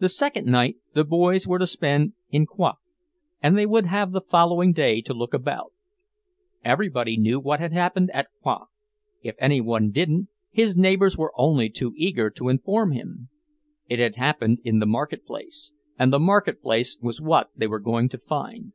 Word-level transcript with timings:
The 0.00 0.10
second 0.10 0.48
night 0.48 0.76
the 0.92 1.02
boys 1.02 1.46
were 1.46 1.58
to 1.58 1.66
spend 1.66 2.12
in 2.28 2.44
Rouen, 2.58 2.74
and 3.42 3.56
they 3.56 3.64
would 3.64 3.86
have 3.86 4.12
the 4.12 4.20
following 4.20 4.74
day 4.74 5.00
to 5.00 5.14
look 5.14 5.32
about. 5.32 5.72
Everybody 6.62 7.16
knew 7.16 7.40
what 7.40 7.58
had 7.58 7.72
happened 7.72 8.10
at 8.12 8.28
Rouen 8.44 8.66
if 9.22 9.34
any 9.38 9.62
one 9.62 9.90
didn't, 9.92 10.28
his 10.50 10.76
neighbours 10.76 11.16
were 11.16 11.32
only 11.38 11.70
too 11.70 11.94
eager 11.96 12.28
to 12.32 12.50
inform 12.50 12.92
him! 12.92 13.30
It 13.88 13.98
had 13.98 14.16
happened 14.16 14.58
in 14.62 14.78
the 14.78 14.84
market 14.84 15.24
place, 15.24 15.72
and 15.98 16.12
the 16.12 16.20
market 16.20 16.60
place 16.60 16.98
was 17.00 17.22
what 17.22 17.48
they 17.56 17.66
were 17.66 17.80
going 17.80 18.10
to 18.10 18.18
find. 18.18 18.72